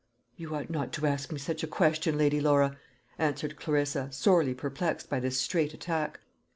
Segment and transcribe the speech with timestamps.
[0.35, 2.75] "You ought not to ask me such a question, Lady Laura,"
[3.19, 6.19] answered Clarissa, sorely perplexed by this straight attack.